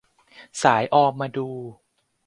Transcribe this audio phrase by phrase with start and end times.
[0.63, 1.47] สายออมมาดู